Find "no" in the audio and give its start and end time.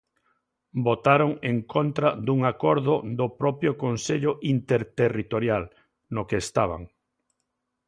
6.13-6.21